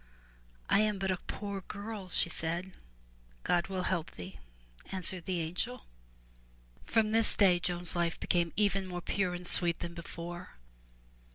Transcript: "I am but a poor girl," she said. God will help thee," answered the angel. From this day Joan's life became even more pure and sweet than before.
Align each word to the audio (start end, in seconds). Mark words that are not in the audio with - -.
"I 0.67 0.79
am 0.79 0.97
but 0.97 1.11
a 1.11 1.19
poor 1.27 1.61
girl," 1.61 2.09
she 2.09 2.27
said. 2.27 2.71
God 3.43 3.67
will 3.67 3.83
help 3.83 4.09
thee," 4.09 4.39
answered 4.91 5.25
the 5.25 5.41
angel. 5.41 5.85
From 6.87 7.11
this 7.11 7.35
day 7.35 7.59
Joan's 7.59 7.95
life 7.95 8.19
became 8.19 8.51
even 8.55 8.87
more 8.87 9.01
pure 9.03 9.35
and 9.35 9.45
sweet 9.45 9.77
than 9.81 9.93
before. 9.93 10.57